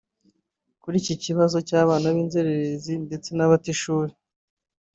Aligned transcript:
Kuri 0.81 0.95
iki 1.01 1.15
kibazo 1.23 1.57
cy’abana 1.67 2.07
b’inzerere 2.15 2.93
ndetse 3.07 3.29
n’abata 3.33 3.67
ishuri 3.75 4.11